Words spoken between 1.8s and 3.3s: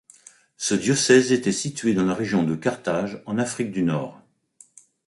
dans la région de Carthage